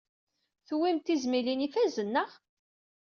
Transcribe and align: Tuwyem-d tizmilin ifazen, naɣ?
Tuwyem-d 0.67 1.03
tizmilin 1.05 1.65
ifazen, 1.67 2.09
naɣ? 2.11 2.31